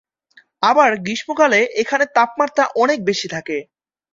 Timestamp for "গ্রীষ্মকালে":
1.03-1.59